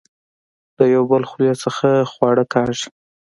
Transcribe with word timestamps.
د 0.77 0.79
يو 0.93 1.03
بل 1.11 1.23
خولې 1.29 1.53
څخه 1.63 1.87
خواړۀ 2.11 2.43
کاږي 2.53 2.87